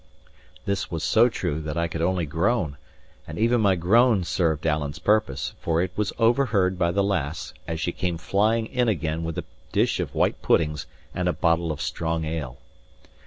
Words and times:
This 0.65 0.89
was 0.89 1.03
so 1.03 1.29
true 1.29 1.61
that 1.61 1.77
I 1.77 1.87
could 1.87 2.01
only 2.01 2.25
groan; 2.25 2.77
and 3.27 3.37
even 3.37 3.61
my 3.61 3.75
groan 3.75 4.23
served 4.23 4.65
Alan's 4.65 4.97
purpose, 4.97 5.53
for 5.61 5.79
it 5.79 5.91
was 5.95 6.11
overheard 6.17 6.79
by 6.79 6.89
the 6.89 7.03
lass 7.03 7.53
as 7.67 7.79
she 7.79 7.91
came 7.91 8.17
flying 8.17 8.65
in 8.65 8.87
again 8.89 9.23
with 9.23 9.37
a 9.37 9.45
dish 9.71 9.99
of 9.99 10.15
white 10.15 10.41
puddings 10.41 10.87
and 11.13 11.29
a 11.29 11.33
bottle 11.33 11.71
of 11.71 11.83
strong 11.83 12.25
ale. 12.25 12.57